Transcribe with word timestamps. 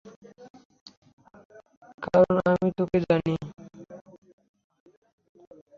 কারন 2.03 2.37
আমি 2.45 2.69
তোকে 2.77 2.97
জানি। 3.05 3.33